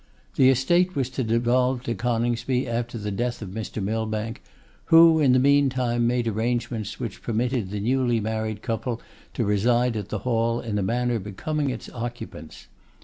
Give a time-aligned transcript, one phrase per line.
[0.35, 3.83] The estate was to devolve to Coningsby after the death of Mr.
[3.83, 4.41] Millbank,
[4.85, 8.99] who in the meantime made arrangements which permitted the newly married couple
[9.35, 12.65] to reside at the Hall in a manner becoming its occupants.